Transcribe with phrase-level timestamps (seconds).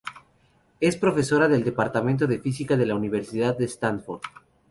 [0.79, 4.21] Es profesora del departamento de física de la Universidad de Stanford.